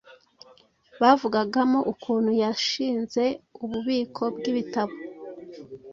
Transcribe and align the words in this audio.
bavugagamo 1.01 1.79
ukuntu 1.93 2.31
yashinze 2.43 3.23
ububiko 3.63 4.23
bw'ibitabo 4.35 4.93